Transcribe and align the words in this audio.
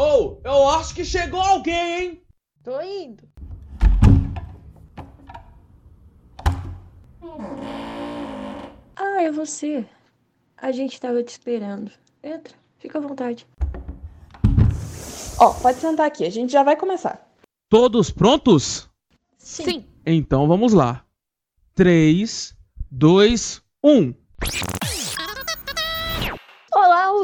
Ou, 0.00 0.40
oh, 0.44 0.48
eu 0.48 0.68
acho 0.68 0.94
que 0.94 1.04
chegou 1.04 1.40
alguém, 1.40 2.00
hein? 2.00 2.22
Tô 2.62 2.80
indo. 2.80 3.28
Ah, 8.94 9.22
é 9.22 9.32
você. 9.32 9.84
A 10.56 10.70
gente 10.70 11.00
tava 11.00 11.20
te 11.24 11.30
esperando. 11.30 11.90
Entra, 12.22 12.54
fica 12.78 12.98
à 12.98 13.00
vontade. 13.00 13.44
Ó, 15.40 15.52
pode 15.54 15.80
sentar 15.80 16.06
aqui, 16.06 16.24
a 16.24 16.30
gente 16.30 16.52
já 16.52 16.62
vai 16.62 16.76
começar. 16.76 17.28
Todos 17.68 18.08
prontos? 18.08 18.88
Sim. 19.36 19.84
Então 20.06 20.46
vamos 20.46 20.72
lá. 20.72 21.04
3, 21.74 22.56
2, 22.88 23.60
1. 23.82 24.14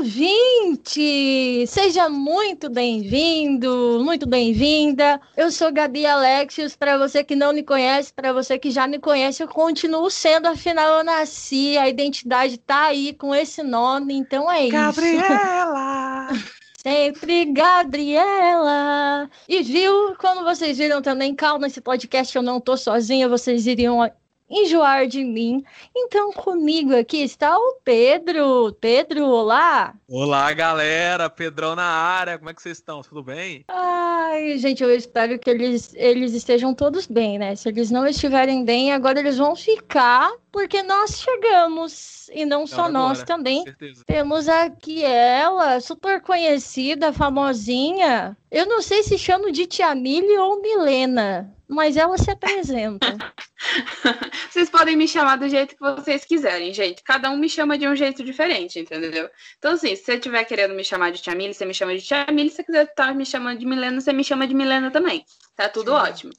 Ouvinte! 0.04 1.66
Seja 1.66 2.10
muito 2.10 2.68
bem-vindo, 2.68 4.02
muito 4.04 4.28
bem-vinda. 4.28 5.18
Eu 5.34 5.50
sou 5.50 5.72
Gabi 5.72 6.04
Alexios. 6.04 6.76
Para 6.76 6.98
você 6.98 7.24
que 7.24 7.34
não 7.34 7.54
me 7.54 7.62
conhece, 7.62 8.12
para 8.12 8.30
você 8.30 8.58
que 8.58 8.70
já 8.70 8.86
me 8.86 8.98
conhece, 8.98 9.42
eu 9.42 9.48
continuo 9.48 10.10
sendo, 10.10 10.46
afinal 10.46 10.98
eu 10.98 11.04
nasci, 11.04 11.78
a 11.78 11.88
identidade 11.88 12.58
tá 12.58 12.88
aí 12.88 13.14
com 13.14 13.34
esse 13.34 13.62
nome, 13.62 14.12
então 14.12 14.52
é 14.52 14.64
isso. 14.64 14.72
Gabriela! 14.72 16.28
Sempre 16.86 17.46
Gabriela. 17.46 19.30
E 19.48 19.62
viu, 19.62 20.14
como 20.18 20.44
vocês 20.44 20.76
viram 20.76 21.00
também, 21.00 21.34
calma, 21.34 21.66
esse 21.66 21.80
podcast 21.80 22.36
eu 22.36 22.42
não 22.42 22.60
tô 22.60 22.76
sozinha, 22.76 23.26
vocês 23.26 23.66
iriam 23.66 24.02
enjoar 24.48 25.06
de 25.06 25.24
mim. 25.24 25.64
Então, 25.94 26.32
comigo 26.32 26.94
aqui 26.94 27.22
está 27.22 27.56
o 27.56 27.78
Pedro. 27.84 28.72
Pedro, 28.80 29.26
olá! 29.26 29.94
Olá, 30.08 30.52
galera! 30.52 31.30
Pedrão 31.30 31.74
na 31.74 31.84
área, 31.84 32.38
como 32.38 32.50
é 32.50 32.54
que 32.54 32.62
vocês 32.62 32.78
estão? 32.78 33.02
Tudo 33.02 33.22
bem? 33.22 33.64
Ai, 33.68 34.58
gente, 34.58 34.82
eu 34.82 34.94
espero 34.94 35.38
que 35.38 35.48
eles, 35.48 35.94
eles 35.94 36.32
estejam 36.32 36.74
todos 36.74 37.06
bem, 37.06 37.38
né? 37.38 37.56
Se 37.56 37.68
eles 37.68 37.90
não 37.90 38.06
estiverem 38.06 38.64
bem, 38.64 38.92
agora 38.92 39.20
eles 39.20 39.38
vão 39.38 39.56
ficar, 39.56 40.32
porque 40.52 40.82
nós 40.82 41.20
chegamos. 41.20 42.28
E 42.32 42.44
não 42.44 42.66
só 42.66 42.88
nós 42.88 43.22
também. 43.22 43.64
Temos 44.06 44.48
aqui 44.48 45.04
ela, 45.04 45.80
super 45.80 46.20
conhecida, 46.20 47.12
famosinha. 47.12 48.36
Eu 48.50 48.66
não 48.66 48.82
sei 48.82 49.02
se 49.02 49.18
chamo 49.18 49.52
de 49.52 49.66
Tia 49.66 49.94
Mili 49.94 50.36
ou 50.38 50.60
Milena 50.60 51.53
mas 51.74 51.96
ela 51.96 52.16
se 52.16 52.30
apresenta. 52.30 53.16
vocês 54.50 54.70
podem 54.70 54.96
me 54.96 55.08
chamar 55.08 55.36
do 55.36 55.48
jeito 55.48 55.74
que 55.74 55.80
vocês 55.80 56.24
quiserem, 56.24 56.72
gente. 56.72 57.02
Cada 57.02 57.30
um 57.30 57.36
me 57.36 57.48
chama 57.48 57.76
de 57.76 57.86
um 57.88 57.96
jeito 57.96 58.22
diferente, 58.24 58.78
entendeu? 58.78 59.28
Então, 59.58 59.72
assim, 59.72 59.96
se 59.96 60.04
você 60.04 60.14
estiver 60.14 60.44
querendo 60.44 60.74
me 60.74 60.84
chamar 60.84 61.10
de 61.10 61.20
Tia 61.20 61.34
Mili, 61.34 61.52
você 61.52 61.64
me 61.64 61.74
chama 61.74 61.96
de 61.96 62.02
Tia 62.02 62.26
Mili. 62.30 62.50
Se 62.50 62.56
você 62.56 62.64
quiser 62.64 62.84
estar 62.84 63.14
me 63.14 63.26
chamando 63.26 63.58
de 63.58 63.66
Milena, 63.66 64.00
você 64.00 64.12
me 64.12 64.24
chama 64.24 64.46
de 64.46 64.54
Milena 64.54 64.90
também. 64.90 65.24
Tá 65.56 65.68
tudo 65.68 65.92
ótimo. 65.92 66.32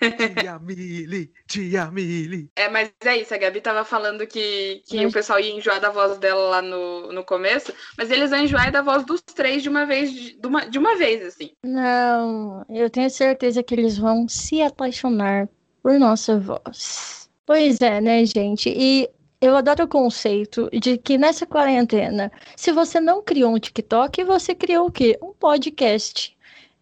Tia 0.00 0.58
Mili, 0.58 1.32
tia 1.46 1.90
Mili. 1.90 2.50
É, 2.56 2.68
mas 2.68 2.90
é 3.04 3.16
isso, 3.18 3.34
a 3.34 3.38
Gabi 3.38 3.60
tava 3.60 3.84
falando 3.84 4.26
que, 4.26 4.82
que 4.86 5.04
o 5.04 5.12
pessoal 5.12 5.38
ia 5.38 5.52
enjoar 5.52 5.80
da 5.80 5.90
voz 5.90 6.18
dela 6.18 6.48
lá 6.48 6.62
no, 6.62 7.12
no 7.12 7.24
começo, 7.24 7.72
mas 7.96 8.10
eles 8.10 8.30
vão 8.30 8.40
enjoar 8.40 8.72
da 8.72 8.82
voz 8.82 9.04
dos 9.04 9.20
três 9.20 9.62
de 9.62 9.68
uma 9.68 9.84
vez, 9.84 10.10
de 10.12 10.46
uma, 10.46 10.66
de 10.66 10.78
uma 10.78 10.96
vez, 10.96 11.22
assim. 11.24 11.50
Não, 11.64 12.64
eu 12.68 12.88
tenho 12.88 13.10
certeza 13.10 13.62
que 13.62 13.74
eles 13.74 13.98
vão 13.98 14.28
se 14.28 14.62
apaixonar 14.62 15.48
por 15.82 15.98
nossa 15.98 16.38
voz. 16.38 17.28
Pois 17.44 17.80
é, 17.80 18.00
né, 18.00 18.24
gente? 18.24 18.72
E 18.76 19.08
eu 19.40 19.56
adoro 19.56 19.84
o 19.84 19.88
conceito 19.88 20.68
de 20.72 20.98
que 20.98 21.18
nessa 21.18 21.46
quarentena, 21.46 22.32
se 22.56 22.72
você 22.72 22.98
não 22.98 23.22
criou 23.22 23.54
um 23.54 23.58
TikTok, 23.58 24.24
você 24.24 24.54
criou 24.54 24.86
o 24.86 24.92
quê? 24.92 25.18
Um 25.22 25.32
podcast. 25.32 26.36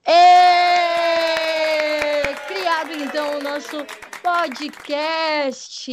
É 0.06 1.84
criado 2.85 3.03
então 3.03 3.39
o 3.39 3.43
nosso 3.43 3.85
podcast. 4.23 5.91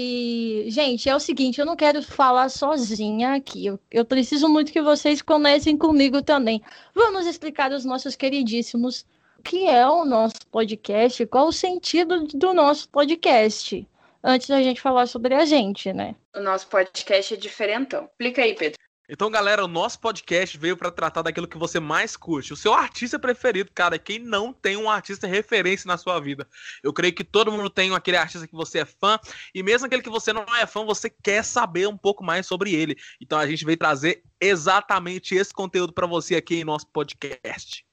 Gente, 0.70 1.10
é 1.10 1.16
o 1.16 1.20
seguinte, 1.20 1.60
eu 1.60 1.66
não 1.66 1.76
quero 1.76 2.04
falar 2.04 2.50
sozinha 2.50 3.34
aqui. 3.34 3.66
Eu, 3.66 3.80
eu 3.90 4.06
preciso 4.06 4.50
muito 4.50 4.72
que 4.72 4.82
vocês 4.82 5.22
comecem 5.22 5.78
comigo 5.78 6.22
também. 6.22 6.62
Vamos 6.94 7.26
explicar 7.26 7.72
aos 7.72 7.86
nossos 7.86 8.16
queridíssimos 8.16 9.06
o 9.40 9.44
que 9.44 9.68
é 9.68 9.88
o 9.88 10.06
nosso 10.06 10.36
podcast, 10.52 11.26
qual 11.28 11.48
o 11.48 11.54
sentido 11.54 12.28
do 12.28 12.54
nosso 12.54 12.90
podcast. 12.90 13.88
Antes 14.24 14.48
da 14.50 14.62
gente 14.62 14.80
falar 14.80 15.08
sobre 15.08 15.34
a 15.34 15.46
gente, 15.46 15.92
né? 15.92 16.16
O 16.36 16.42
nosso 16.42 16.68
podcast 16.68 17.34
é 17.34 17.38
diferentão. 17.38 18.04
Explica 18.06 18.44
aí, 18.44 18.54
Pedro. 18.54 18.78
Então, 19.14 19.30
galera, 19.30 19.66
o 19.66 19.68
nosso 19.68 20.00
podcast 20.00 20.58
veio 20.58 20.78
para 20.78 20.90
tratar 20.90 21.22
daquilo 21.22 21.46
que 21.46 21.58
você 21.58 21.82
mais 21.82 22.16
curte. 22.16 22.54
O 22.54 22.56
seu 22.56 22.74
artista 22.74 23.20
preferido, 23.20 23.70
cara. 23.76 24.00
Quem 24.00 24.18
não 24.18 24.54
tem 24.54 24.78
um 24.78 24.90
artista 24.90 25.28
referência 25.28 25.86
na 25.86 25.98
sua 25.98 26.18
vida? 26.22 26.48
Eu 26.82 26.94
creio 26.94 27.14
que 27.14 27.26
todo 27.26 27.52
mundo 27.52 27.70
tem 27.70 27.94
aquele 27.94 28.16
artista 28.16 28.48
que 28.48 28.56
você 28.56 28.80
é 28.80 28.86
fã. 28.86 29.20
E 29.54 29.62
mesmo 29.62 29.86
aquele 29.86 30.02
que 30.02 30.10
você 30.10 30.32
não 30.32 30.46
é 30.56 30.66
fã, 30.66 30.86
você 30.86 31.10
quer 31.10 31.44
saber 31.44 31.90
um 31.90 31.98
pouco 31.98 32.24
mais 32.24 32.48
sobre 32.48 32.74
ele. 32.74 32.96
Então, 33.20 33.38
a 33.38 33.46
gente 33.46 33.66
veio 33.66 33.78
trazer 33.78 34.24
exatamente 34.40 35.36
esse 35.36 35.54
conteúdo 35.54 35.92
para 35.92 36.08
você 36.08 36.38
aqui 36.38 36.56
em 36.56 36.64
nosso 36.64 36.88
podcast. 36.88 37.86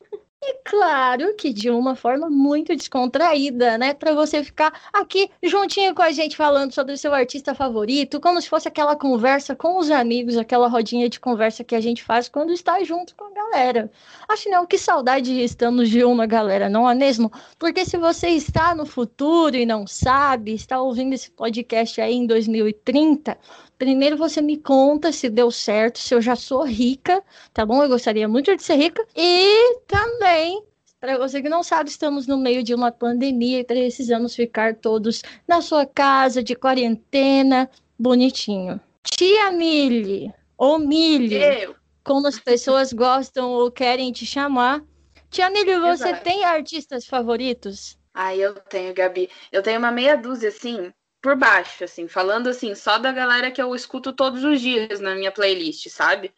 E 0.50 0.60
claro 0.64 1.34
que 1.34 1.53
de 1.53 1.69
uma 1.69 1.94
forma 1.94 2.31
muito 2.31 2.75
descontraída, 2.75 3.76
né? 3.76 3.92
Para 3.92 4.14
você 4.14 4.42
ficar 4.42 4.72
aqui 4.91 5.31
juntinho 5.42 5.94
com 5.94 6.00
a 6.00 6.10
gente 6.10 6.38
falando 6.38 6.72
sobre 6.72 6.94
o 6.94 6.97
seu 6.97 7.12
artista 7.12 7.54
favorito, 7.54 8.19
como 8.19 8.41
se 8.41 8.48
fosse 8.48 8.66
aquela 8.66 8.97
conversa 8.97 9.54
com 9.54 9.78
os 9.78 9.91
amigos, 9.91 10.38
aquela 10.38 10.66
rodinha 10.66 11.06
de 11.06 11.20
conversa 11.20 11.62
que 11.62 11.75
a 11.75 11.81
gente 11.82 12.03
faz 12.03 12.31
quando 12.31 12.50
está 12.50 12.82
junto 12.82 13.14
com 13.14 13.25
a 13.25 13.31
galera. 13.31 13.92
Afinal, 14.26 14.66
que 14.66 14.78
saudade 14.78 15.38
estamos 15.38 15.91
de 15.91 16.03
uma 16.03 16.25
galera, 16.25 16.70
não 16.70 16.88
é 16.88 16.94
mesmo? 16.94 17.31
Porque 17.58 17.84
se 17.84 17.98
você 17.98 18.28
está 18.31 18.75
no 18.75 18.87
futuro 18.87 19.54
e 19.54 19.66
não 19.66 19.87
sabe, 19.87 20.54
está 20.54 20.81
ouvindo 20.81 21.12
esse 21.12 21.31
podcast 21.31 22.00
aí 22.00 22.14
em 22.14 22.26
2030, 22.26 23.37
Primeiro 23.78 24.16
você 24.16 24.42
me 24.42 24.56
conta 24.56 25.12
se 25.12 25.30
deu 25.30 25.50
certo, 25.52 26.00
se 26.00 26.12
eu 26.12 26.20
já 26.20 26.34
sou 26.34 26.64
rica, 26.64 27.22
tá 27.54 27.64
bom? 27.64 27.80
Eu 27.82 27.88
gostaria 27.88 28.28
muito 28.28 28.54
de 28.56 28.62
ser 28.62 28.74
rica. 28.74 29.06
E 29.16 29.78
também, 29.86 30.64
para 31.00 31.16
você 31.16 31.40
que 31.40 31.48
não 31.48 31.62
sabe, 31.62 31.88
estamos 31.88 32.26
no 32.26 32.36
meio 32.36 32.64
de 32.64 32.74
uma 32.74 32.90
pandemia 32.90 33.60
e 33.60 33.64
precisamos 33.64 34.34
ficar 34.34 34.74
todos 34.74 35.22
na 35.46 35.60
sua 35.60 35.86
casa, 35.86 36.42
de 36.42 36.56
quarentena, 36.56 37.70
bonitinho. 37.96 38.80
Tia 39.04 39.52
Mili, 39.52 40.32
ou 40.56 40.80
Mili, 40.80 41.36
eu. 41.36 41.76
como 42.02 42.26
as 42.26 42.38
pessoas 42.40 42.92
gostam 42.92 43.52
ou 43.52 43.70
querem 43.70 44.10
te 44.10 44.26
chamar. 44.26 44.82
Tia 45.30 45.48
Mili, 45.50 45.78
você 45.78 46.08
Exato. 46.08 46.24
tem 46.24 46.44
artistas 46.44 47.06
favoritos? 47.06 47.96
Ah, 48.12 48.34
eu 48.34 48.54
tenho, 48.54 48.92
Gabi. 48.92 49.30
Eu 49.52 49.62
tenho 49.62 49.78
uma 49.78 49.92
meia 49.92 50.16
dúzia, 50.16 50.48
assim, 50.48 50.92
por 51.20 51.36
baixo, 51.36 51.84
assim, 51.84 52.06
falando 52.06 52.48
assim, 52.48 52.74
só 52.74 52.98
da 52.98 53.12
galera 53.12 53.50
que 53.50 53.60
eu 53.60 53.74
escuto 53.74 54.12
todos 54.12 54.44
os 54.44 54.60
dias 54.60 55.00
na 55.00 55.14
minha 55.14 55.32
playlist, 55.32 55.88
sabe? 55.88 56.32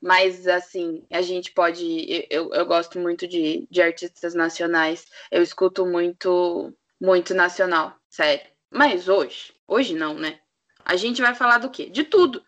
Mas, 0.00 0.46
assim, 0.46 1.06
a 1.10 1.22
gente 1.22 1.52
pode. 1.52 2.26
Eu, 2.30 2.52
eu 2.52 2.66
gosto 2.66 2.98
muito 2.98 3.26
de, 3.26 3.66
de 3.70 3.80
artistas 3.80 4.34
nacionais, 4.34 5.06
eu 5.30 5.42
escuto 5.42 5.86
muito, 5.86 6.72
muito 7.00 7.34
nacional, 7.34 7.96
sério. 8.08 8.46
Mas 8.70 9.08
hoje, 9.08 9.54
hoje 9.66 9.94
não, 9.94 10.14
né? 10.14 10.38
A 10.84 10.96
gente 10.96 11.22
vai 11.22 11.34
falar 11.34 11.58
do 11.58 11.70
quê? 11.70 11.88
De 11.88 12.04
tudo. 12.04 12.44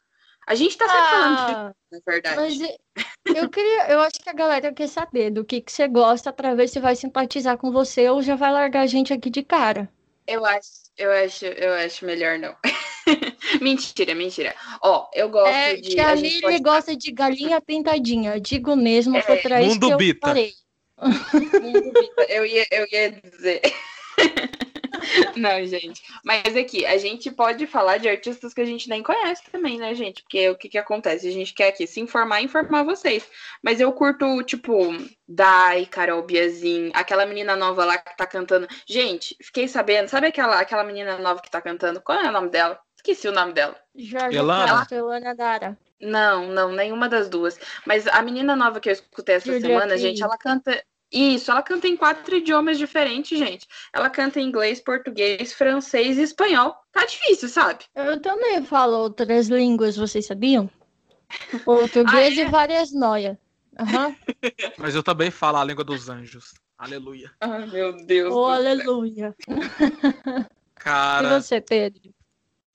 A 0.46 0.54
gente 0.54 0.76
tá 0.76 0.86
sempre 0.86 1.02
ah, 1.02 1.10
falando 1.10 1.36
de 1.36 1.54
tudo, 1.54 1.76
na 1.92 2.12
verdade. 2.12 2.36
Mas 2.36 3.36
eu 3.36 3.50
queria, 3.50 3.90
eu 3.90 4.00
acho 4.00 4.18
que 4.22 4.30
a 4.30 4.32
galera 4.32 4.72
quer 4.72 4.88
saber 4.88 5.30
do 5.30 5.44
que, 5.44 5.60
que 5.60 5.70
você 5.70 5.86
gosta 5.86 6.32
para 6.32 6.54
ver 6.54 6.68
se 6.68 6.80
vai 6.80 6.96
simpatizar 6.96 7.58
com 7.58 7.70
você 7.70 8.08
ou 8.08 8.22
já 8.22 8.34
vai 8.34 8.50
largar 8.52 8.82
a 8.82 8.86
gente 8.86 9.12
aqui 9.12 9.28
de 9.28 9.42
cara. 9.42 9.90
Eu 10.26 10.44
acho, 10.46 10.87
eu 10.98 11.12
acho, 11.12 11.46
eu 11.46 11.72
acho 11.74 12.04
melhor 12.04 12.38
não. 12.38 12.54
mentira, 13.60 14.14
mentira. 14.14 14.54
Ó, 14.82 15.08
eu 15.14 15.28
gosto 15.28 15.54
é, 15.54 15.76
de. 15.76 15.90
Que 15.90 16.00
a, 16.00 16.10
a 16.10 16.14
Lili 16.14 16.40
pode... 16.40 16.62
gosta 16.62 16.96
de 16.96 17.12
galinha 17.12 17.60
pintadinha. 17.60 18.40
Digo 18.40 18.76
mesmo, 18.76 19.16
é, 19.16 19.22
foi 19.22 19.36
pra 19.38 19.62
isso 19.62 19.78
que 19.78 19.86
eu 19.86 19.96
bita. 19.96 20.20
parei. 20.20 20.52
Mundo 21.00 21.92
bita. 21.92 22.26
Eu 22.28 22.44
ia, 22.44 22.66
eu 22.70 22.86
ia 22.90 23.10
dizer. 23.12 23.62
Não, 25.36 25.64
gente. 25.64 26.02
Mas 26.24 26.56
aqui, 26.56 26.84
a 26.84 26.96
gente 26.98 27.30
pode 27.30 27.66
falar 27.66 27.98
de 27.98 28.08
artistas 28.08 28.52
que 28.52 28.60
a 28.60 28.64
gente 28.64 28.88
nem 28.88 29.02
conhece 29.02 29.42
também, 29.50 29.78
né, 29.78 29.94
gente? 29.94 30.22
Porque 30.22 30.48
o 30.50 30.56
que 30.56 30.68
que 30.68 30.78
acontece? 30.78 31.28
A 31.28 31.32
gente 31.32 31.54
quer 31.54 31.68
aqui 31.68 31.86
se 31.86 32.00
informar 32.00 32.40
e 32.40 32.44
informar 32.44 32.82
vocês. 32.82 33.28
Mas 33.62 33.80
eu 33.80 33.92
curto, 33.92 34.42
tipo, 34.42 34.74
Dai, 35.26 35.86
Carol 35.86 36.22
Biazin, 36.22 36.90
aquela 36.94 37.26
menina 37.26 37.56
nova 37.56 37.84
lá 37.84 37.98
que 37.98 38.16
tá 38.16 38.26
cantando. 38.26 38.66
Gente, 38.86 39.36
fiquei 39.42 39.68
sabendo, 39.68 40.08
sabe 40.08 40.26
aquela, 40.26 40.58
aquela 40.60 40.84
menina 40.84 41.18
nova 41.18 41.40
que 41.40 41.50
tá 41.50 41.60
cantando? 41.60 42.00
Qual 42.00 42.18
é 42.18 42.28
o 42.28 42.32
nome 42.32 42.50
dela? 42.50 42.78
Esqueci 42.96 43.28
o 43.28 43.32
nome 43.32 43.52
dela. 43.52 43.76
Jorge 43.94 44.36
Elana. 44.36 44.86
Elana 44.90 45.34
Dara. 45.34 45.78
Não, 46.00 46.46
não, 46.48 46.72
nenhuma 46.72 47.08
das 47.08 47.28
duas. 47.28 47.58
Mas 47.86 48.06
a 48.06 48.22
menina 48.22 48.54
nova 48.54 48.80
que 48.80 48.88
eu 48.88 48.92
escutei 48.92 49.36
essa 49.36 49.52
Julia 49.52 49.60
semana, 49.60 49.96
gente, 49.96 50.22
ela 50.22 50.36
canta. 50.36 50.84
Isso, 51.10 51.50
ela 51.50 51.62
canta 51.62 51.88
em 51.88 51.96
quatro 51.96 52.36
idiomas 52.36 52.76
diferentes, 52.76 53.38
gente. 53.38 53.66
Ela 53.92 54.10
canta 54.10 54.40
em 54.40 54.46
inglês, 54.46 54.80
português, 54.80 55.52
francês 55.52 56.18
e 56.18 56.22
espanhol. 56.22 56.76
Tá 56.92 57.04
difícil, 57.06 57.48
sabe? 57.48 57.84
Eu 57.94 58.20
também 58.20 58.62
falo 58.64 58.98
outras 58.98 59.48
línguas, 59.48 59.96
vocês 59.96 60.26
sabiam? 60.26 60.70
Português 61.64 62.38
ah, 62.38 62.42
é? 62.42 62.44
e 62.44 62.50
várias 62.50 62.92
noias. 62.92 63.36
Aham. 63.78 64.14
Mas 64.78 64.94
eu 64.94 65.02
também 65.02 65.30
falo 65.30 65.56
a 65.58 65.64
língua 65.64 65.84
dos 65.84 66.08
anjos. 66.08 66.52
Aleluia. 66.76 67.32
Ai, 67.40 67.66
meu 67.66 68.04
Deus. 68.04 68.34
Oh, 68.34 68.40
do 68.40 68.46
céu. 68.46 68.54
aleluia. 68.54 69.36
E 70.80 70.80
Cara, 70.80 71.40
você, 71.40 71.60
Pedro? 71.60 72.14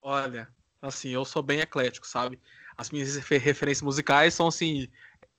olha, 0.02 0.48
assim, 0.82 1.10
eu 1.10 1.24
sou 1.24 1.42
bem 1.42 1.62
eclético, 1.62 2.06
sabe? 2.06 2.40
As 2.78 2.92
minhas 2.92 3.16
refer- 3.16 3.42
referências 3.42 3.82
musicais 3.82 4.34
são, 4.34 4.48
assim, 4.48 4.90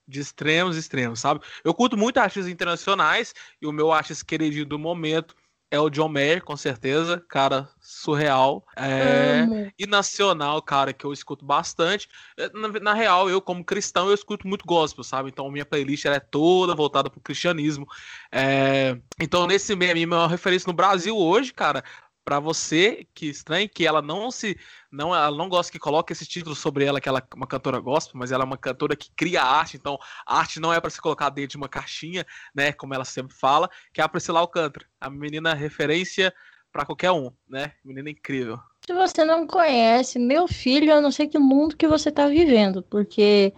de 0.06 0.20
extremos 0.20 0.76
extremos, 0.76 1.20
sabe? 1.20 1.40
Eu 1.62 1.74
curto 1.74 1.96
muito 1.96 2.18
artistas 2.18 2.52
internacionais 2.52 3.34
e 3.60 3.66
o 3.66 3.72
meu 3.72 3.92
artista 3.92 4.24
queridinho 4.24 4.66
do 4.66 4.78
momento 4.78 5.34
é 5.70 5.80
o 5.80 5.90
John 5.90 6.08
Mayer, 6.08 6.42
com 6.42 6.56
certeza. 6.56 7.24
Cara, 7.28 7.68
surreal. 7.80 8.64
É... 8.76 9.72
E 9.76 9.86
nacional, 9.86 10.62
cara, 10.62 10.92
que 10.92 11.04
eu 11.04 11.12
escuto 11.12 11.44
bastante. 11.44 12.08
É, 12.38 12.48
Na, 12.50 12.68
na 12.68 12.94
real, 12.94 13.28
eu, 13.28 13.40
como 13.40 13.64
cristão, 13.64 14.08
eu 14.08 14.14
escuto 14.14 14.46
muito 14.46 14.64
gospel, 14.64 15.02
sabe? 15.02 15.30
Então, 15.30 15.50
minha 15.50 15.66
playlist 15.66 16.04
é 16.04 16.20
toda 16.20 16.74
voltada 16.76 17.10
pro 17.10 17.20
cristianismo. 17.20 17.86
É, 18.30 18.96
Então, 19.20 19.46
nesse 19.48 19.74
meio, 19.74 19.90
a 19.90 19.94
minha 19.94 20.06
maior 20.06 20.28
referência 20.28 20.68
no 20.68 20.72
Brasil 20.72 21.16
hoje, 21.16 21.52
cara, 21.52 21.82
pra 22.24 22.38
você 22.38 23.06
que 23.12 23.26
estranha 23.26 23.68
que 23.68 23.86
ela 23.86 24.00
não 24.00 24.30
se. 24.30 24.58
Não 24.94 25.14
Ela 25.14 25.36
não 25.36 25.48
gosta 25.48 25.72
que 25.72 25.78
coloque 25.78 26.12
esse 26.12 26.24
título 26.24 26.54
sobre 26.54 26.84
ela, 26.84 27.00
que 27.00 27.08
ela 27.08 27.18
é 27.18 27.34
uma 27.36 27.46
cantora 27.46 27.78
gospel, 27.80 28.18
mas 28.18 28.32
ela 28.32 28.44
é 28.44 28.46
uma 28.46 28.56
cantora 28.56 28.96
que 28.96 29.10
cria 29.16 29.42
arte. 29.42 29.76
Então, 29.76 29.98
arte 30.26 30.60
não 30.60 30.72
é 30.72 30.80
pra 30.80 30.90
se 30.90 31.00
colocar 31.00 31.30
dentro 31.30 31.50
de 31.50 31.56
uma 31.56 31.68
caixinha, 31.68 32.24
né? 32.54 32.72
Como 32.72 32.94
ela 32.94 33.04
sempre 33.04 33.34
fala, 33.34 33.68
que 33.92 34.00
é 34.00 34.04
a 34.04 34.08
Priscila 34.08 34.40
Alcântara. 34.40 34.86
A 35.00 35.10
menina 35.10 35.54
referência 35.54 36.32
pra 36.72 36.84
qualquer 36.84 37.12
um, 37.12 37.30
né? 37.48 37.72
Menina 37.84 38.10
incrível. 38.10 38.58
Se 38.86 38.92
você 38.92 39.24
não 39.24 39.46
conhece, 39.46 40.18
meu 40.18 40.46
filho, 40.46 40.90
eu 40.90 41.00
não 41.00 41.10
sei 41.10 41.26
que 41.26 41.38
mundo 41.38 41.76
que 41.76 41.88
você 41.88 42.10
tá 42.10 42.28
vivendo, 42.28 42.82
porque 42.82 43.54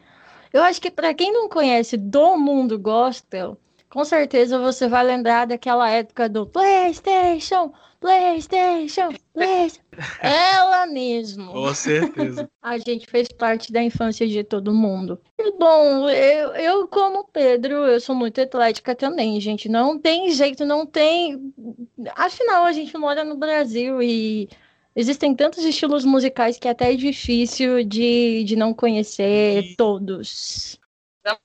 eu 0.52 0.62
acho 0.62 0.80
que 0.80 0.90
para 0.90 1.12
quem 1.14 1.32
não 1.32 1.48
conhece 1.48 1.96
do 1.96 2.36
mundo 2.36 2.78
gospel, 2.78 3.58
com 3.88 4.04
certeza 4.04 4.58
você 4.58 4.88
vai 4.88 5.04
lembrar 5.04 5.46
daquela 5.46 5.88
época 5.90 6.28
do 6.28 6.46
PlayStation, 6.46 7.72
PlayStation, 7.98 9.08
PlayStation. 9.32 9.80
Ela 10.20 10.65
mesmo. 10.86 11.52
Com 11.52 11.74
certeza. 11.74 12.48
A 12.62 12.78
gente 12.78 13.06
fez 13.06 13.28
parte 13.28 13.72
da 13.72 13.82
infância 13.82 14.26
de 14.26 14.42
todo 14.42 14.74
mundo. 14.74 15.20
E, 15.38 15.52
bom, 15.58 16.08
eu, 16.08 16.50
eu, 16.54 16.88
como 16.88 17.28
Pedro, 17.32 17.74
eu 17.86 18.00
sou 18.00 18.14
muito 18.14 18.38
eclética 18.40 18.94
também, 18.94 19.40
gente. 19.40 19.68
Não 19.68 19.98
tem 19.98 20.30
jeito, 20.30 20.64
não 20.64 20.84
tem. 20.86 21.52
Afinal, 22.14 22.64
a 22.64 22.72
gente 22.72 22.96
mora 22.98 23.24
no 23.24 23.36
Brasil 23.36 24.02
e 24.02 24.48
existem 24.94 25.34
tantos 25.34 25.64
estilos 25.64 26.04
musicais 26.04 26.58
que 26.58 26.66
até 26.68 26.92
é 26.92 26.96
difícil 26.96 27.84
de, 27.84 28.42
de 28.44 28.56
não 28.56 28.74
conhecer 28.74 29.62
E- 29.64 29.76
todos. 29.76 30.78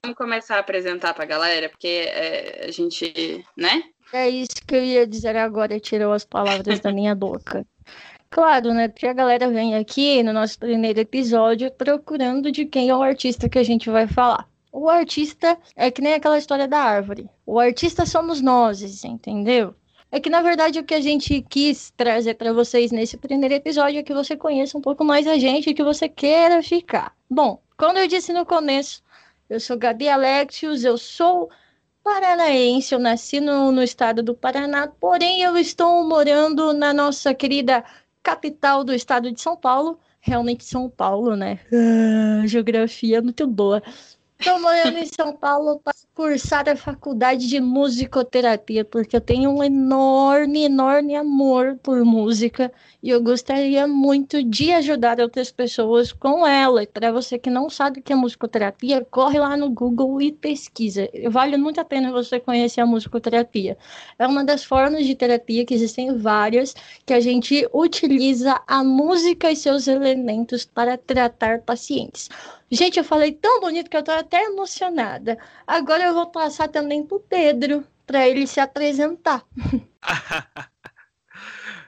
Vamos 0.03 0.15
começar 0.15 0.57
a 0.57 0.59
apresentar 0.59 1.13
pra 1.13 1.25
galera, 1.25 1.67
porque 1.67 1.87
é, 1.87 2.65
a 2.67 2.71
gente, 2.71 3.43
né? 3.57 3.83
É 4.13 4.29
isso 4.29 4.55
que 4.67 4.75
eu 4.75 4.83
ia 4.83 5.07
dizer 5.07 5.35
agora, 5.37 5.79
tirou 5.79 6.13
as 6.13 6.23
palavras 6.25 6.79
da 6.79 6.91
minha 6.91 7.15
boca. 7.15 7.65
Claro, 8.31 8.73
né? 8.73 8.87
Porque 8.87 9.05
a 9.05 9.13
galera 9.13 9.49
vem 9.49 9.75
aqui 9.75 10.23
no 10.23 10.31
nosso 10.31 10.57
primeiro 10.57 11.01
episódio 11.01 11.69
procurando 11.69 12.49
de 12.49 12.65
quem 12.65 12.87
é 12.89 12.95
o 12.95 13.01
artista 13.03 13.49
que 13.49 13.59
a 13.59 13.63
gente 13.63 13.89
vai 13.89 14.07
falar. 14.07 14.47
O 14.71 14.87
artista 14.87 15.57
é 15.75 15.91
que 15.91 16.01
nem 16.01 16.13
aquela 16.13 16.37
história 16.37 16.65
da 16.65 16.79
árvore. 16.79 17.29
O 17.45 17.59
artista 17.59 18.05
somos 18.05 18.39
nós, 18.39 19.03
entendeu? 19.03 19.75
É 20.09 20.17
que 20.17 20.29
na 20.29 20.41
verdade 20.41 20.79
o 20.79 20.83
que 20.83 20.93
a 20.93 21.01
gente 21.01 21.41
quis 21.41 21.91
trazer 21.91 22.35
para 22.35 22.53
vocês 22.53 22.89
nesse 22.89 23.17
primeiro 23.17 23.53
episódio 23.53 23.99
é 23.99 24.03
que 24.03 24.13
você 24.13 24.37
conheça 24.37 24.77
um 24.77 24.81
pouco 24.81 25.03
mais 25.03 25.27
a 25.27 25.37
gente 25.37 25.69
e 25.69 25.73
que 25.73 25.83
você 25.83 26.07
queira 26.07 26.63
ficar. 26.63 27.13
Bom, 27.29 27.61
como 27.77 27.97
eu 27.97 28.07
disse 28.07 28.31
no 28.31 28.45
começo, 28.45 29.03
eu 29.49 29.59
sou 29.59 29.77
Gabi 29.77 30.07
Alexios, 30.07 30.85
eu 30.85 30.97
sou 30.97 31.49
paranaense, 32.01 32.93
eu 32.93 32.99
nasci 32.99 33.41
no, 33.41 33.73
no 33.73 33.83
estado 33.83 34.23
do 34.23 34.33
Paraná, 34.33 34.87
porém 34.87 35.41
eu 35.41 35.57
estou 35.57 36.03
morando 36.07 36.71
na 36.71 36.93
nossa 36.93 37.33
querida 37.33 37.83
capital 38.23 38.83
do 38.83 38.93
estado 38.93 39.31
de 39.31 39.41
São 39.41 39.55
Paulo, 39.55 39.99
realmente 40.19 40.63
São 40.63 40.89
Paulo, 40.89 41.35
né? 41.35 41.59
Ah, 41.73 42.45
geografia 42.45 43.21
muito 43.21 43.47
boa. 43.47 43.81
Estou 44.39 44.59
morando 44.59 44.97
em 44.97 45.05
São 45.05 45.35
Paulo 45.35 45.79
para 45.79 45.90
cursar 46.13 46.67
a 46.67 46.75
faculdade 46.75 47.47
de 47.47 47.59
musicoterapia, 47.61 48.83
porque 48.83 49.15
eu 49.15 49.21
tenho 49.21 49.49
um 49.49 49.63
enorme, 49.63 50.65
enorme 50.65 51.15
amor 51.15 51.79
por 51.81 52.03
música 52.03 52.71
e 53.01 53.09
eu 53.09 53.23
gostaria 53.23 53.87
muito 53.87 54.43
de 54.43 54.71
ajudar 54.73 55.19
outras 55.21 55.51
pessoas 55.51 56.11
com 56.11 56.45
ela. 56.45 56.85
Para 56.85 57.11
você 57.11 57.39
que 57.39 57.49
não 57.49 57.69
sabe 57.69 57.99
o 57.99 58.03
que 58.03 58.11
é 58.11 58.15
musicoterapia, 58.15 59.05
corre 59.09 59.39
lá 59.39 59.55
no 59.55 59.69
Google 59.69 60.21
e 60.21 60.31
pesquisa. 60.33 61.09
Vale 61.29 61.55
muito 61.55 61.79
a 61.79 61.85
pena 61.85 62.11
você 62.11 62.39
conhecer 62.39 62.81
a 62.81 62.85
musicoterapia. 62.85 63.77
É 64.19 64.27
uma 64.27 64.43
das 64.43 64.65
formas 64.65 65.05
de 65.05 65.15
terapia 65.15 65.65
que 65.65 65.73
existem 65.73 66.17
várias 66.17 66.75
que 67.05 67.13
a 67.13 67.21
gente 67.21 67.67
utiliza 67.73 68.61
a 68.67 68.83
música 68.83 69.49
e 69.49 69.55
seus 69.55 69.87
elementos 69.87 70.65
para 70.65 70.97
tratar 70.97 71.61
pacientes. 71.61 72.29
Gente, 72.71 72.97
eu 72.97 73.03
falei 73.03 73.33
tão 73.33 73.59
bonito 73.59 73.89
que 73.89 73.97
eu 73.97 74.03
tô 74.03 74.11
até 74.11 74.43
emocionada. 74.45 75.37
Agora 75.67 76.05
eu 76.05 76.13
vou 76.13 76.31
passar 76.31 76.69
também 76.69 77.05
pro 77.05 77.19
Pedro 77.19 77.85
para 78.07 78.27
ele 78.27 78.47
se 78.47 78.59
apresentar. 78.59 79.45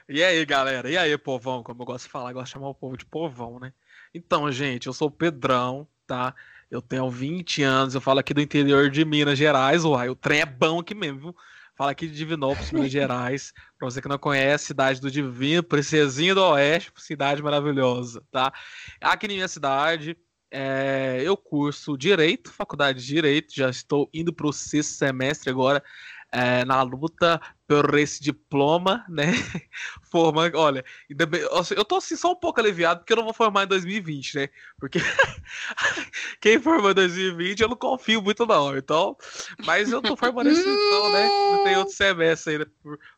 E 0.06 0.22
aí, 0.22 0.44
galera? 0.44 0.90
E 0.90 0.98
aí, 0.98 1.16
povão? 1.16 1.62
Como 1.62 1.80
eu 1.80 1.86
gosto 1.86 2.04
de 2.04 2.10
falar, 2.10 2.28
eu 2.28 2.34
gosto 2.34 2.46
de 2.48 2.52
chamar 2.52 2.68
o 2.68 2.74
povo 2.74 2.94
de 2.94 3.06
povão, 3.06 3.58
né? 3.58 3.72
Então, 4.12 4.52
gente, 4.52 4.86
eu 4.86 4.92
sou 4.92 5.08
o 5.08 5.10
Pedrão, 5.10 5.88
tá? 6.06 6.34
Eu 6.70 6.82
tenho 6.82 7.08
20 7.10 7.62
anos, 7.62 7.94
eu 7.94 8.02
falo 8.02 8.20
aqui 8.20 8.34
do 8.34 8.40
interior 8.42 8.90
de 8.90 9.02
Minas 9.02 9.38
Gerais, 9.38 9.82
uai, 9.82 10.10
o 10.10 10.14
trem 10.14 10.40
é 10.40 10.46
bom 10.46 10.80
aqui 10.80 10.94
mesmo, 10.94 11.20
viu? 11.20 11.36
Falo 11.74 11.88
aqui 11.88 12.06
de 12.06 12.14
Divinópolis, 12.14 12.70
Minas 12.70 12.90
Gerais. 12.92 13.54
Pra 13.78 13.88
você 13.90 14.02
que 14.02 14.06
não 14.06 14.18
conhece, 14.18 14.66
cidade 14.66 15.00
do 15.00 15.10
Divino, 15.10 15.62
Princesinha 15.62 16.34
do 16.34 16.42
Oeste, 16.42 16.92
cidade 16.98 17.42
maravilhosa, 17.42 18.22
tá? 18.30 18.52
Aqui 19.00 19.26
na 19.26 19.34
minha 19.34 19.48
cidade, 19.48 20.18
é, 20.56 21.20
eu 21.24 21.36
curso 21.36 21.98
Direito, 21.98 22.52
faculdade 22.52 23.00
de 23.00 23.06
Direito, 23.06 23.52
já 23.52 23.68
estou 23.68 24.08
indo 24.14 24.32
para 24.32 24.46
o 24.46 24.52
sexto 24.52 24.90
semestre 24.92 25.50
agora, 25.50 25.82
é, 26.30 26.64
na 26.64 26.80
luta 26.82 27.40
por 27.66 27.98
esse 27.98 28.22
diploma, 28.22 29.04
né? 29.08 29.32
Forma, 30.12 30.48
olha, 30.54 30.84
bem- 31.10 31.40
eu 31.76 31.84
tô 31.84 31.96
assim 31.96 32.14
só 32.14 32.30
um 32.30 32.36
pouco 32.36 32.60
aliviado 32.60 33.00
porque 33.00 33.12
eu 33.12 33.16
não 33.16 33.24
vou 33.24 33.34
formar 33.34 33.64
em 33.64 33.66
2020, 33.66 34.36
né? 34.36 34.48
Porque 34.78 35.00
quem 36.40 36.60
formou 36.60 36.92
em 36.92 36.94
2020 36.94 37.60
eu 37.60 37.68
não 37.68 37.76
confio 37.76 38.22
muito 38.22 38.46
não, 38.46 38.76
então, 38.78 39.16
mas 39.66 39.90
eu 39.90 40.00
tô 40.00 40.16
formando 40.16 40.50
esse 40.50 40.68
então, 40.68 41.10
né? 41.10 41.28
Não 41.50 41.64
tem 41.64 41.76
outro 41.76 41.94
semestre 41.94 42.52
ainda 42.52 42.70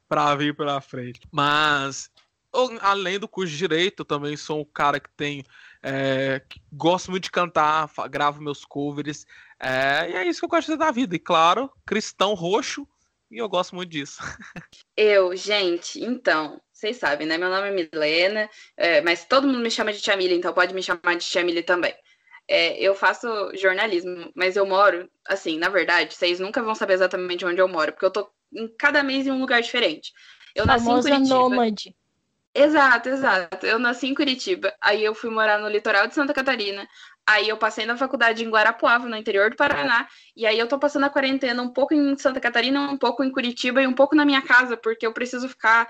pra 0.09 0.35
vir 0.35 0.57
pela 0.57 0.81
frente. 0.81 1.21
Mas 1.31 2.11
além 2.81 3.19
do 3.19 3.29
curso 3.29 3.53
de 3.53 3.59
direito, 3.59 4.01
eu 4.01 4.07
também 4.07 4.37
sou 4.39 4.61
um 4.61 4.65
cara 4.65 4.99
que 4.99 5.11
tem 5.11 5.45
é, 5.83 6.43
gosto 6.73 7.11
muito 7.11 7.25
de 7.25 7.31
cantar, 7.31 7.89
gravo 8.09 8.43
meus 8.43 8.65
covers, 8.65 9.27
é, 9.61 10.11
e 10.11 10.15
é 10.15 10.27
isso 10.27 10.41
que 10.41 10.45
eu 10.45 10.49
gosto 10.49 10.63
de 10.63 10.67
fazer 10.73 10.79
da 10.79 10.91
vida. 10.91 11.17
E 11.17 11.19
claro, 11.19 11.71
cristão 11.87 12.35
roxo, 12.35 12.87
e 13.31 13.39
eu 13.39 13.49
gosto 13.49 13.75
muito 13.75 13.91
disso. 13.91 14.21
Eu, 14.97 15.37
gente, 15.37 16.03
então, 16.03 16.61
vocês 16.73 16.97
sabem, 16.97 17.27
né? 17.27 17.37
Meu 17.37 17.51
nome 17.51 17.69
é 17.69 17.71
Milena, 17.71 18.49
é, 18.77 19.01
mas 19.01 19.25
todo 19.25 19.47
mundo 19.47 19.59
me 19.59 19.71
chama 19.71 19.93
de 19.93 20.01
Tia 20.01 20.17
Mili, 20.17 20.35
então 20.35 20.55
pode 20.55 20.73
me 20.73 20.83
chamar 20.83 21.17
de 21.17 21.27
Tia 21.27 21.45
Mili 21.45 21.63
também. 21.63 21.95
É, 22.49 22.81
eu 22.81 22.95
faço 22.95 23.27
jornalismo, 23.57 24.31
mas 24.35 24.57
eu 24.57 24.65
moro, 24.65 25.11
assim, 25.27 25.59
na 25.59 25.69
verdade, 25.69 26.15
vocês 26.15 26.39
nunca 26.39 26.63
vão 26.63 26.75
saber 26.75 26.95
exatamente 26.95 27.45
onde 27.45 27.61
eu 27.61 27.67
moro, 27.67 27.93
porque 27.93 28.07
eu 28.07 28.11
tô 28.11 28.31
em 28.55 28.69
cada 28.79 29.03
mês 29.03 29.27
em 29.27 29.33
um 29.33 29.41
lugar 29.41 29.61
diferente. 29.61 30.13
Eu 30.55 30.65
nasci 30.65 30.85
em 30.85 30.87
Famosa 30.87 31.11
Curitiba. 31.11 31.35
nômade. 31.35 31.96
Exato, 32.59 33.11
exato. 33.11 33.67
Eu 33.67 33.79
nasci 33.79 34.07
em 34.07 34.15
Curitiba, 34.15 34.75
aí 34.81 35.05
eu 35.05 35.15
fui 35.15 35.29
morar 35.29 35.59
no 35.59 35.69
litoral 35.69 36.07
de 36.07 36.15
Santa 36.15 36.33
Catarina, 36.33 36.89
aí 37.27 37.51
eu 37.51 37.59
passei 37.59 37.85
na 37.85 37.99
faculdade 37.99 38.43
em 38.43 38.49
Guarapuava, 38.49 39.07
no 39.07 39.15
interior 39.15 39.51
do 39.51 39.57
Paraná, 39.57 40.09
e 40.35 40.47
aí 40.47 40.59
eu 40.59 40.67
tô 40.67 40.79
passando 40.79 41.05
a 41.05 41.11
quarentena 41.11 41.63
um 41.63 41.71
pouco 41.71 41.93
em 41.93 42.17
Santa 42.17 42.41
Catarina, 42.41 42.81
um 42.91 42.97
pouco 42.97 43.23
em 43.23 43.31
Curitiba 43.31 43.83
e 43.83 43.87
um 43.87 43.93
pouco 43.93 44.17
na 44.17 44.25
minha 44.25 44.41
casa, 44.41 44.75
porque 44.75 45.07
eu 45.07 45.13
preciso 45.13 45.47
ficar, 45.51 45.87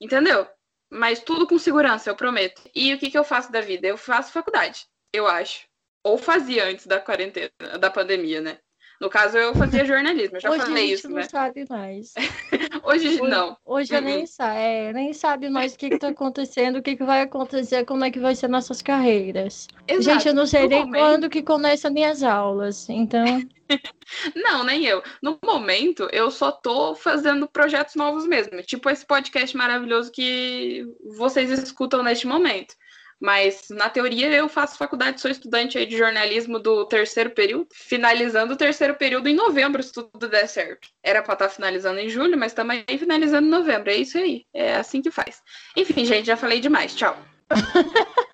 entendeu? 0.00 0.48
Mas 0.90 1.20
tudo 1.20 1.46
com 1.46 1.58
segurança, 1.58 2.08
eu 2.08 2.16
prometo. 2.16 2.62
E 2.74 2.94
o 2.94 2.98
que 2.98 3.10
que 3.10 3.18
eu 3.18 3.24
faço 3.24 3.52
da 3.52 3.60
vida? 3.60 3.86
Eu 3.86 3.98
faço 3.98 4.32
faculdade, 4.32 4.86
eu 5.12 5.26
acho. 5.26 5.66
Ou 6.02 6.16
fazia 6.16 6.64
antes 6.64 6.86
da 6.86 6.98
quarentena, 6.98 7.50
da 7.78 7.90
pandemia, 7.90 8.40
né? 8.40 8.58
No 9.00 9.10
caso, 9.10 9.36
eu 9.36 9.54
fazia 9.54 9.84
jornalismo, 9.84 10.36
eu 10.36 10.40
já 10.40 10.50
Hoje 10.50 10.62
a 10.62 10.66
falei 10.66 10.82
gente 10.88 10.94
isso, 10.98 11.08
não 11.08 11.16
né? 11.16 11.28
sabe 11.28 11.64
mais. 11.68 12.14
Hoje 12.84 13.08
Hoje- 13.08 13.22
não. 13.22 13.56
Hoje 13.64 13.94
eu 13.94 14.00
nem, 14.00 14.26
sa 14.26 14.54
é, 14.54 14.92
nem 14.92 15.12
sabe 15.12 15.50
mais 15.50 15.74
o 15.74 15.78
que 15.78 15.86
está 15.86 16.08
acontecendo, 16.08 16.76
o 16.78 16.82
que, 16.82 16.96
que 16.96 17.04
vai 17.04 17.20
acontecer, 17.22 17.84
como 17.84 18.04
é 18.04 18.10
que 18.10 18.18
vai 18.20 18.34
ser 18.34 18.48
nossas 18.48 18.80
carreiras. 18.80 19.68
Exato. 19.86 20.02
Gente, 20.02 20.28
eu 20.28 20.34
não 20.34 20.46
sei 20.46 20.62
No 20.62 20.68
nem 20.68 20.84
momento- 20.86 21.00
quando 21.02 21.28
que 21.30 21.42
começam 21.42 21.90
minhas 21.92 22.22
aulas. 22.22 22.88
Então, 22.88 23.24
Não, 24.36 24.62
nem 24.64 24.84
eu. 24.84 25.02
No 25.20 25.38
momento, 25.44 26.08
eu 26.12 26.30
só 26.30 26.52
tô 26.52 26.94
fazendo 26.94 27.48
projetos 27.48 27.96
novos 27.96 28.24
mesmo. 28.26 28.62
Tipo 28.62 28.88
esse 28.88 29.04
podcast 29.04 29.56
maravilhoso 29.56 30.12
que 30.12 30.86
vocês 31.16 31.50
escutam 31.50 32.02
neste 32.02 32.26
momento. 32.26 32.74
Mas, 33.20 33.68
na 33.70 33.88
teoria, 33.88 34.30
eu 34.30 34.48
faço 34.48 34.76
faculdade, 34.76 35.20
sou 35.20 35.30
estudante 35.30 35.78
aí 35.78 35.86
de 35.86 35.96
jornalismo 35.96 36.58
do 36.58 36.84
terceiro 36.84 37.30
período, 37.30 37.68
finalizando 37.72 38.52
o 38.52 38.56
terceiro 38.56 38.94
período 38.94 39.28
em 39.28 39.34
novembro, 39.34 39.82
se 39.82 39.92
tudo 39.92 40.28
der 40.28 40.46
certo. 40.48 40.88
Era 41.02 41.22
para 41.22 41.34
estar 41.34 41.48
tá 41.48 41.54
finalizando 41.54 41.98
em 41.98 42.08
julho, 42.08 42.36
mas 42.36 42.52
também 42.52 42.84
finalizando 42.98 43.46
em 43.46 43.50
novembro. 43.50 43.90
É 43.90 43.96
isso 43.96 44.18
aí. 44.18 44.44
É 44.52 44.76
assim 44.76 45.00
que 45.00 45.10
faz. 45.10 45.40
Enfim, 45.76 46.04
gente, 46.04 46.26
já 46.26 46.36
falei 46.36 46.60
demais. 46.60 46.94
Tchau. 46.94 47.16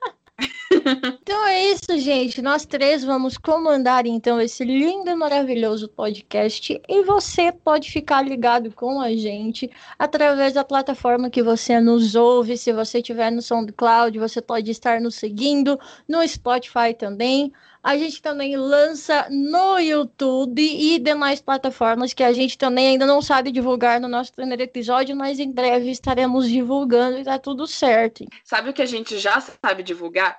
então 1.23 1.47
é 1.47 1.67
isso, 1.71 1.99
gente. 1.99 2.43
Nós 2.43 2.65
três 2.65 3.05
vamos 3.05 3.37
comandar 3.37 4.07
então 4.07 4.41
esse 4.41 4.65
lindo 4.65 5.11
e 5.11 5.15
maravilhoso 5.15 5.89
podcast 5.89 6.81
e 6.89 7.03
você 7.05 7.53
pode 7.53 7.91
ficar 7.91 8.23
ligado 8.23 8.73
com 8.73 9.01
a 9.01 9.15
gente 9.15 9.71
através 9.99 10.53
da 10.53 10.65
plataforma 10.65 11.31
que 11.31 11.43
você 11.43 11.81
nos 11.81 12.15
ouve. 12.15 12.57
Se 12.57 12.73
você 12.73 12.99
estiver 12.99 13.31
no 13.31 13.43
SoundCloud, 13.43 14.19
você 14.19 14.41
pode 14.41 14.71
estar 14.71 15.01
nos 15.01 15.15
seguindo 15.15 15.79
no 16.09 16.27
Spotify 16.27 16.95
também. 16.97 17.53
A 17.83 17.97
gente 17.97 18.23
também 18.23 18.57
lança 18.57 19.27
no 19.29 19.77
YouTube 19.81 20.62
e 20.62 21.01
demais 21.01 21.41
plataformas 21.41 22.15
que 22.15 22.23
a 22.23 22.33
gente 22.33 22.57
também 22.57 22.89
ainda 22.89 23.05
não 23.05 23.21
sabe 23.21 23.51
divulgar 23.51 24.01
no 24.01 24.07
nosso 24.07 24.33
primeiro 24.33 24.62
episódio, 24.62 25.17
mas 25.17 25.41
em 25.41 25.51
breve 25.51 25.91
estaremos 25.91 26.49
divulgando 26.49 27.19
e 27.19 27.25
tá 27.25 27.41
tudo 27.41 27.67
certo. 27.67 28.25
Sabe 28.45 28.71
o 28.71 28.73
que 28.73 28.83
a 28.83 28.87
gente 28.87 29.19
já 29.19 29.41
sabe 29.41 29.83
divulgar? 29.83 30.39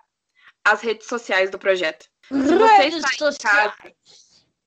As 0.65 0.81
redes 0.81 1.07
sociais 1.07 1.49
do 1.49 1.59
projeto. 1.59 2.07
Se 2.27 2.35
redes 2.77 3.17
sociais. 3.17 3.73
Casa, 3.75 3.95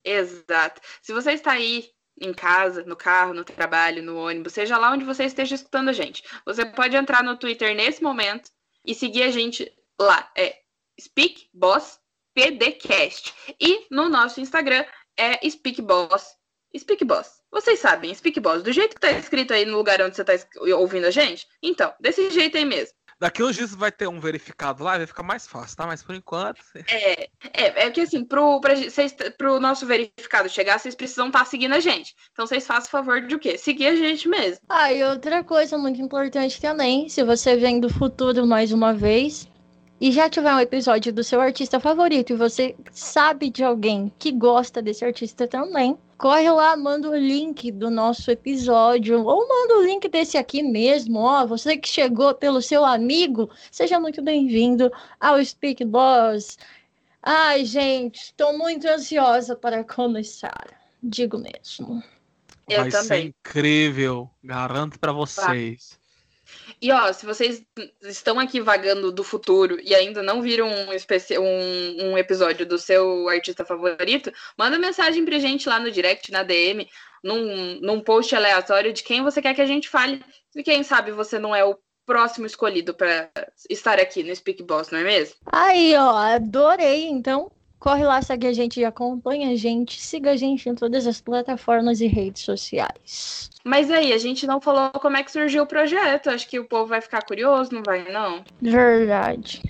exato. 0.03 0.81
Se 1.01 1.11
você 1.11 1.31
está 1.31 1.53
aí 1.53 1.89
em 2.19 2.33
casa, 2.33 2.83
no 2.83 2.95
carro, 2.95 3.33
no 3.33 3.43
trabalho, 3.43 4.01
no 4.03 4.17
ônibus, 4.17 4.53
seja 4.53 4.77
lá 4.77 4.91
onde 4.91 5.05
você 5.05 5.25
esteja 5.25 5.55
escutando 5.55 5.89
a 5.89 5.93
gente, 5.93 6.23
você 6.45 6.65
pode 6.65 6.95
entrar 6.95 7.23
no 7.23 7.37
Twitter 7.37 7.75
nesse 7.75 8.01
momento 8.01 8.49
e 8.85 8.95
seguir 8.95 9.23
a 9.23 9.31
gente 9.31 9.71
lá. 9.99 10.31
É 10.35 10.57
Speak 10.99 11.49
Boss 11.53 11.99
PDcast. 12.37 13.33
E 13.59 13.87
no 13.89 14.09
nosso 14.09 14.39
Instagram 14.39 14.85
é 15.17 15.45
SpeakBoss. 15.47 16.35
SpeakBoss. 16.75 17.41
Vocês 17.51 17.79
sabem, 17.79 18.11
SpeakBoss. 18.11 18.61
Do 18.61 18.71
jeito 18.71 18.93
que 18.93 19.01
tá 19.01 19.11
escrito 19.11 19.53
aí 19.53 19.65
no 19.65 19.77
lugar 19.77 19.99
onde 20.01 20.15
você 20.15 20.23
tá 20.23 20.33
ouvindo 20.75 21.05
a 21.05 21.11
gente? 21.11 21.47
Então, 21.63 21.91
desse 21.99 22.29
jeito 22.29 22.55
aí 22.55 22.65
mesmo. 22.65 22.95
Daqui 23.19 23.41
uns 23.41 23.55
dias 23.55 23.73
vai 23.73 23.91
ter 23.91 24.07
um 24.07 24.19
verificado 24.19 24.83
lá, 24.83 24.97
vai 24.97 25.07
ficar 25.07 25.23
mais 25.23 25.47
fácil, 25.47 25.75
tá? 25.75 25.87
Mas 25.87 26.03
por 26.03 26.13
enquanto. 26.13 26.61
É, 26.87 27.29
é, 27.53 27.85
é 27.85 27.91
que 27.91 28.01
assim, 28.01 28.23
pro, 28.23 28.61
pra, 28.61 28.75
cês, 28.89 29.15
pro 29.37 29.59
nosso 29.59 29.87
verificado 29.87 30.47
chegar, 30.47 30.79
vocês 30.79 30.93
precisam 30.93 31.27
estar 31.27 31.39
tá 31.39 31.45
seguindo 31.45 31.73
a 31.73 31.79
gente. 31.79 32.15
Então 32.31 32.45
vocês 32.45 32.65
façam 32.65 32.87
o 32.87 32.91
favor 32.91 33.21
de 33.25 33.33
o 33.33 33.39
quê? 33.39 33.57
Seguir 33.57 33.87
a 33.87 33.95
gente 33.95 34.27
mesmo. 34.27 34.59
Ah, 34.69 34.93
e 34.93 35.03
outra 35.03 35.43
coisa 35.43 35.77
muito 35.77 35.99
importante 35.99 36.61
também, 36.61 37.09
se 37.09 37.23
você 37.23 37.55
vem 37.55 37.79
do 37.79 37.89
futuro 37.89 38.45
mais 38.45 38.71
uma 38.71 38.93
vez, 38.93 39.49
e 39.99 40.11
já 40.11 40.29
tiver 40.29 40.53
um 40.53 40.59
episódio 40.59 41.11
do 41.11 41.23
seu 41.23 41.41
artista 41.41 41.79
favorito 41.79 42.31
e 42.31 42.35
você 42.35 42.75
sabe 42.91 43.49
de 43.49 43.63
alguém 43.63 44.11
que 44.19 44.31
gosta 44.31 44.79
desse 44.79 45.03
artista 45.03 45.47
também, 45.47 45.97
corre 46.17 46.49
lá, 46.49 46.75
manda 46.75 47.09
o 47.09 47.15
link 47.15 47.71
do 47.71 47.89
nosso 47.89 48.31
episódio 48.31 49.23
ou 49.23 49.47
manda 49.47 49.77
o 49.77 49.83
link 49.83 50.09
desse 50.09 50.37
aqui 50.37 50.63
mesmo, 50.63 51.19
ó, 51.19 51.45
você 51.45 51.77
que 51.77 51.87
chegou 51.87 52.33
pelo 52.33 52.61
seu 52.61 52.83
amigo, 52.83 53.49
seja 53.71 53.99
muito 53.99 54.21
bem-vindo 54.21 54.91
ao 55.19 55.43
Speak 55.43 55.85
Boss. 55.85 56.57
Ai, 57.21 57.65
gente, 57.65 58.17
estou 58.17 58.57
muito 58.57 58.87
ansiosa 58.87 59.55
para 59.55 59.83
começar, 59.83 60.67
digo 61.03 61.37
mesmo. 61.37 62.01
Eu 62.67 62.81
Vai 62.81 62.89
também. 62.91 63.07
ser 63.07 63.19
incrível, 63.19 64.29
garanto 64.43 64.99
para 64.99 65.11
vocês. 65.11 65.99
E 66.81 66.91
ó, 66.91 67.11
se 67.11 67.25
vocês 67.25 67.63
estão 68.03 68.39
aqui 68.39 68.61
vagando 68.61 69.11
do 69.11 69.23
futuro 69.23 69.79
e 69.81 69.95
ainda 69.95 70.21
não 70.21 70.41
viram 70.41 70.67
um, 70.67 70.91
um, 71.41 72.11
um 72.11 72.17
episódio 72.17 72.65
do 72.65 72.77
seu 72.77 73.27
artista 73.27 73.65
favorito, 73.65 74.31
manda 74.57 74.77
mensagem 74.77 75.25
pra 75.25 75.39
gente 75.39 75.67
lá 75.67 75.79
no 75.79 75.91
direct, 75.91 76.31
na 76.31 76.43
DM, 76.43 76.87
num, 77.23 77.79
num 77.81 77.99
post 77.99 78.35
aleatório 78.35 78.93
de 78.93 79.03
quem 79.03 79.23
você 79.23 79.41
quer 79.41 79.55
que 79.55 79.61
a 79.61 79.65
gente 79.65 79.89
fale. 79.89 80.23
E 80.55 80.61
quem 80.61 80.83
sabe 80.83 81.11
você 81.11 81.39
não 81.39 81.55
é 81.55 81.65
o 81.65 81.77
próximo 82.05 82.45
escolhido 82.45 82.93
para 82.93 83.29
estar 83.69 83.99
aqui 83.99 84.23
no 84.23 84.33
Speak 84.35 84.63
Boss, 84.63 84.91
não 84.91 84.99
é 84.99 85.03
mesmo? 85.03 85.35
Aí, 85.51 85.95
ó, 85.95 86.15
adorei. 86.15 87.07
Então, 87.07 87.51
Corre 87.79 88.03
lá, 88.03 88.21
segue 88.21 88.47
a 88.47 88.53
gente 88.53 88.79
e 88.79 88.85
acompanha 88.85 89.51
a 89.51 89.55
gente. 89.55 90.01
Siga 90.01 90.31
a 90.31 90.35
gente 90.35 90.67
em 90.67 90.75
todas 90.75 91.05
as 91.05 91.21
plataformas 91.21 92.01
e 92.01 92.07
redes 92.07 92.41
sociais. 92.41 93.49
Mas 93.63 93.91
aí, 93.91 94.13
a 94.13 94.17
gente 94.17 94.47
não 94.47 94.59
falou 94.59 94.89
como 94.91 95.17
é 95.17 95.23
que 95.23 95.31
surgiu 95.31 95.63
o 95.63 95.67
projeto. 95.67 96.29
Acho 96.29 96.47
que 96.47 96.59
o 96.59 96.65
povo 96.65 96.87
vai 96.87 97.01
ficar 97.01 97.21
curioso, 97.23 97.73
não 97.73 97.83
vai, 97.83 98.11
não? 98.11 98.43
Verdade. 98.61 99.61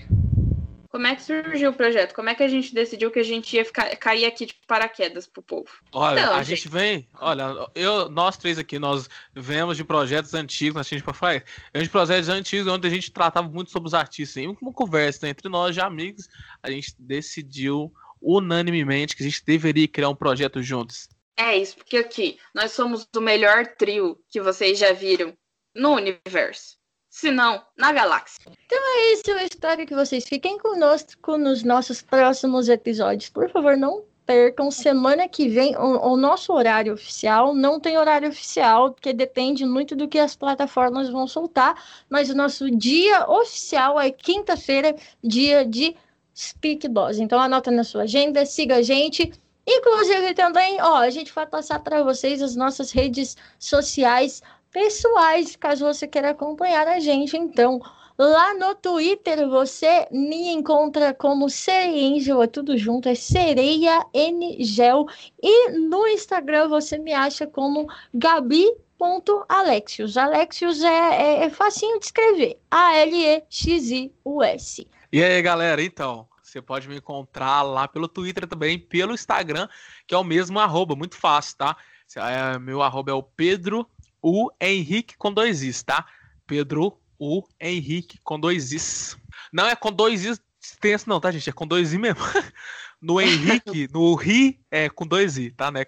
Como 0.98 1.06
é 1.06 1.14
que 1.14 1.22
surgiu 1.22 1.70
o 1.70 1.72
projeto? 1.72 2.12
Como 2.12 2.28
é 2.28 2.34
que 2.34 2.42
a 2.42 2.48
gente 2.48 2.74
decidiu 2.74 3.08
que 3.08 3.20
a 3.20 3.22
gente 3.22 3.54
ia 3.54 3.64
ficar, 3.64 3.94
cair 3.98 4.26
aqui 4.26 4.46
de 4.46 4.54
paraquedas 4.66 5.28
pro 5.28 5.40
povo? 5.40 5.70
Olha, 5.92 6.26
Não, 6.26 6.34
a 6.34 6.42
gente... 6.42 6.62
gente... 6.62 6.68
vem, 6.72 7.08
olha, 7.20 7.70
eu, 7.72 8.08
nós 8.08 8.36
três 8.36 8.58
aqui, 8.58 8.80
nós 8.80 9.08
vemos 9.32 9.76
de 9.76 9.84
projetos 9.84 10.34
antigos, 10.34 10.80
a 10.80 10.82
gente 10.82 11.04
faz, 11.14 11.44
de 11.72 11.88
projetos 11.88 12.28
antigos 12.28 12.66
onde 12.66 12.88
a 12.88 12.90
gente 12.90 13.12
tratava 13.12 13.48
muito 13.48 13.70
sobre 13.70 13.86
os 13.86 13.94
artistas, 13.94 14.38
em 14.38 14.48
uma 14.60 14.72
conversa 14.72 15.24
né, 15.24 15.30
entre 15.30 15.48
nós 15.48 15.72
de 15.72 15.80
amigos, 15.80 16.28
a 16.60 16.68
gente 16.68 16.92
decidiu 16.98 17.92
unanimemente 18.20 19.14
que 19.14 19.22
a 19.22 19.26
gente 19.26 19.44
deveria 19.44 19.86
criar 19.86 20.08
um 20.08 20.16
projeto 20.16 20.60
juntos. 20.60 21.08
É 21.36 21.56
isso, 21.56 21.76
porque 21.76 21.96
aqui 21.96 22.40
nós 22.52 22.72
somos 22.72 23.06
o 23.16 23.20
melhor 23.20 23.68
trio 23.78 24.18
que 24.28 24.40
vocês 24.40 24.76
já 24.76 24.92
viram 24.92 25.32
no 25.72 25.92
universo 25.92 26.77
se 27.18 27.32
não 27.32 27.60
na 27.76 27.90
galáxia. 27.90 28.40
Então 28.64 28.78
é 28.78 29.12
isso, 29.12 29.28
eu 29.28 29.38
espero 29.38 29.84
que 29.84 29.92
vocês 29.92 30.24
fiquem 30.24 30.56
conosco 30.56 31.36
nos 31.36 31.64
nossos 31.64 32.00
próximos 32.00 32.68
episódios. 32.68 33.28
Por 33.28 33.50
favor, 33.50 33.76
não 33.76 34.04
percam. 34.24 34.70
Semana 34.70 35.28
que 35.28 35.48
vem, 35.48 35.76
o, 35.76 36.12
o, 36.12 36.16
nosso 36.16 36.52
horário 36.52 36.94
oficial 36.94 37.52
não 37.52 37.80
tem 37.80 37.98
horário 37.98 38.28
oficial, 38.28 38.92
porque 38.92 39.12
depende 39.12 39.66
muito 39.66 39.96
do 39.96 40.06
que 40.06 40.16
as 40.20 40.36
plataformas 40.36 41.10
vão 41.10 41.26
soltar. 41.26 41.82
Mas 42.08 42.30
o 42.30 42.36
nosso 42.36 42.70
dia 42.70 43.28
oficial 43.28 43.98
é 43.98 44.12
quinta-feira, 44.12 44.94
dia 45.20 45.64
de 45.64 45.96
Speak 46.36 46.86
Boss. 46.86 47.18
Então 47.18 47.40
anota 47.40 47.72
na 47.72 47.82
sua 47.82 48.02
agenda, 48.02 48.46
siga 48.46 48.76
a 48.76 48.82
gente. 48.82 49.32
Inclusive 49.66 50.34
também, 50.34 50.80
ó, 50.80 50.98
a 50.98 51.10
gente 51.10 51.32
vai 51.34 51.46
passar 51.46 51.80
para 51.80 52.02
vocês 52.04 52.40
as 52.40 52.54
nossas 52.54 52.92
redes 52.92 53.36
sociais 53.58 54.40
pessoais, 54.70 55.56
caso 55.56 55.86
você 55.86 56.06
queira 56.06 56.30
acompanhar 56.30 56.86
a 56.86 57.00
gente. 57.00 57.36
Então, 57.36 57.80
lá 58.18 58.54
no 58.54 58.74
Twitter 58.74 59.48
você 59.48 60.06
me 60.10 60.52
encontra 60.52 61.14
como 61.14 61.48
Sereia 61.48 62.42
é 62.42 62.46
tudo 62.46 62.76
junto, 62.76 63.08
é 63.08 63.14
Sereia 63.14 64.04
Ngel. 64.14 65.06
E 65.42 65.70
no 65.70 66.06
Instagram 66.08 66.68
você 66.68 66.98
me 66.98 67.12
acha 67.12 67.46
como 67.46 67.86
Gabi.alexius. 68.12 70.16
Alexius 70.16 70.82
é, 70.82 70.88
é, 70.88 71.44
é 71.44 71.50
facinho 71.50 71.98
de 71.98 72.06
escrever. 72.06 72.58
A-L-E-X-I-U-S. 72.70 74.86
E 75.10 75.22
aí, 75.22 75.40
galera, 75.40 75.82
então, 75.82 76.28
você 76.42 76.60
pode 76.60 76.86
me 76.88 76.96
encontrar 76.96 77.62
lá 77.62 77.88
pelo 77.88 78.08
Twitter 78.08 78.46
também, 78.46 78.78
pelo 78.78 79.14
Instagram, 79.14 79.66
que 80.06 80.14
é 80.14 80.18
o 80.18 80.24
mesmo 80.24 80.58
arroba, 80.58 80.94
muito 80.94 81.16
fácil, 81.16 81.56
tá? 81.56 81.74
É, 82.16 82.58
meu 82.58 82.82
arroba 82.82 83.10
é 83.10 83.14
o 83.14 83.22
Pedro 83.22 83.88
o 84.22 84.50
Henrique 84.60 85.16
com 85.16 85.32
dois 85.32 85.62
Is, 85.62 85.82
tá? 85.82 86.06
Pedro 86.46 86.98
o 87.18 87.42
Henrique 87.60 88.18
com 88.22 88.38
dois 88.38 88.72
Is. 88.72 89.16
Não 89.52 89.66
é 89.66 89.74
com 89.74 89.92
dois 89.92 90.24
Is 90.24 90.40
extenso, 90.60 91.08
não, 91.08 91.20
tá, 91.20 91.30
gente? 91.30 91.48
É 91.48 91.52
com 91.52 91.66
dois 91.66 91.92
I 91.92 91.98
mesmo. 91.98 92.20
No 93.00 93.20
Henrique, 93.20 93.88
no 93.92 94.12
Ri, 94.16 94.60
é 94.72 94.90
com 94.90 95.06
dois 95.06 95.38
I, 95.38 95.52
tá, 95.52 95.70
né? 95.70 95.86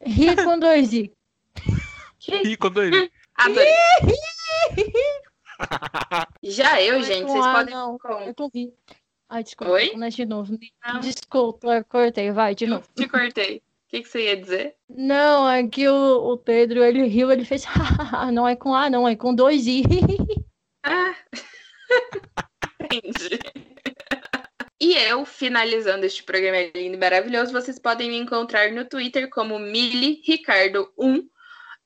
Ri 0.00 0.36
com 0.36 0.56
dois 0.56 0.92
I. 0.92 1.12
Ri 2.44 2.56
com 2.56 2.70
dois 2.70 2.94
I. 2.94 3.10
Já 6.44 6.80
eu, 6.80 7.02
gente, 7.02 7.24
vocês 7.24 7.44
podem. 7.44 7.74
Não, 7.74 7.98
eu 8.24 8.32
tô. 8.34 8.48
Ai, 9.28 9.42
desculpa, 9.42 9.72
Oi? 9.72 10.10
de 10.10 10.24
novo. 10.24 10.56
Desculpa, 11.00 11.82
cortei, 11.88 12.30
vai, 12.30 12.54
de 12.54 12.68
novo. 12.68 12.86
Te 12.94 13.08
cortei 13.08 13.60
que, 13.94 14.02
que 14.02 14.08
você 14.08 14.24
ia 14.24 14.36
dizer? 14.36 14.74
Não, 14.88 15.48
é 15.48 15.66
que 15.68 15.88
o, 15.88 16.32
o 16.32 16.38
Pedro, 16.38 16.82
ele 16.82 17.04
riu, 17.04 17.30
ele 17.30 17.44
fez, 17.44 17.64
não 18.32 18.48
é 18.48 18.56
com 18.56 18.74
A, 18.74 18.90
não, 18.90 19.06
é 19.06 19.14
com 19.14 19.32
dois 19.34 19.66
I. 19.66 19.84
ah, 20.82 21.14
entendi. 22.80 23.38
E 24.80 24.94
eu, 24.94 25.24
finalizando 25.24 26.04
este 26.04 26.24
programa 26.24 26.58
lindo 26.74 26.96
e 26.96 26.98
maravilhoso, 26.98 27.52
vocês 27.52 27.78
podem 27.78 28.10
me 28.10 28.16
encontrar 28.16 28.72
no 28.72 28.84
Twitter 28.84 29.30
como 29.30 29.58
MiliRicardo1 29.58 31.24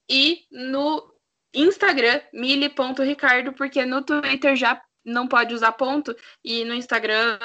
e 0.09 0.47
no 0.50 1.15
Instagram, 1.55 2.21
mili.ricardo, 2.33 3.53
porque 3.53 3.85
no 3.85 4.03
Twitter 4.03 4.57
já 4.57 4.81
não 5.05 5.29
pode 5.29 5.55
usar 5.55 5.73
ponto 5.73 6.17
e 6.43 6.65
no 6.65 6.75
Instagram 6.75 7.38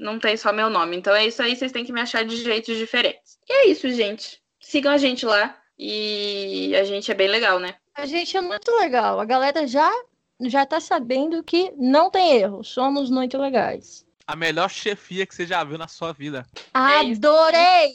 não 0.00 0.18
tem 0.18 0.36
só 0.36 0.52
meu 0.52 0.70
nome. 0.70 0.96
Então 0.96 1.14
é 1.14 1.26
isso 1.26 1.42
aí, 1.42 1.54
vocês 1.54 1.70
têm 1.70 1.84
que 1.84 1.92
me 1.92 2.00
achar 2.00 2.24
de 2.24 2.36
jeitos 2.36 2.76
diferentes. 2.76 3.38
E 3.48 3.52
é 3.52 3.66
isso, 3.68 3.88
gente. 3.90 4.40
Sigam 4.60 4.92
a 4.92 4.98
gente 4.98 5.24
lá. 5.24 5.56
E 5.78 6.74
a 6.76 6.84
gente 6.84 7.10
é 7.10 7.14
bem 7.14 7.28
legal, 7.28 7.58
né? 7.58 7.74
A 7.94 8.04
gente 8.04 8.36
é 8.36 8.40
muito 8.40 8.70
legal. 8.76 9.18
A 9.18 9.24
galera 9.24 9.66
já 9.66 9.90
já 10.42 10.64
tá 10.64 10.80
sabendo 10.80 11.42
que 11.42 11.72
não 11.76 12.10
tem 12.10 12.36
erro. 12.36 12.62
Somos 12.64 13.10
muito 13.10 13.38
legais. 13.38 14.06
A 14.26 14.36
melhor 14.36 14.70
chefia 14.70 15.26
que 15.26 15.34
você 15.34 15.46
já 15.46 15.64
viu 15.64 15.78
na 15.78 15.88
sua 15.88 16.12
vida. 16.12 16.46
Adorei! 16.72 17.94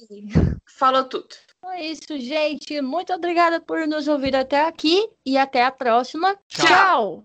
Falou 0.66 1.04
tudo. 1.06 1.28
Então 1.58 1.72
é 1.72 1.86
isso, 1.86 2.20
gente. 2.20 2.82
Muito 2.82 3.14
obrigada 3.14 3.60
por 3.60 3.88
nos 3.88 4.08
ouvir 4.08 4.36
até 4.36 4.66
aqui 4.66 5.08
e 5.26 5.38
até 5.38 5.64
a 5.64 5.72
próxima. 5.72 6.36
Tchau. 6.48 6.66
Tchau. 6.68 7.24